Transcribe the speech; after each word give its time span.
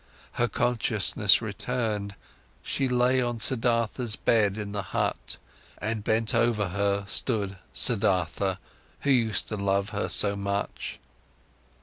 Her 0.31 0.47
consciousness 0.47 1.43
returned, 1.43 2.15
she 2.63 2.87
lay 2.87 3.21
on 3.21 3.39
Siddhartha's 3.39 4.15
bed 4.15 4.57
in 4.57 4.71
the 4.71 4.81
hut 4.81 5.37
and 5.77 6.03
bent 6.03 6.33
over 6.33 6.69
her 6.69 7.05
stood 7.07 7.57
Siddhartha, 7.71 8.57
who 9.01 9.11
used 9.11 9.47
to 9.49 9.57
love 9.57 9.89
her 9.89 10.09
so 10.09 10.35
much. 10.35 10.99